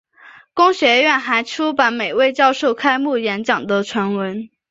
[0.55, 4.49] 公学院还出版每位教授开幕演讲的全文。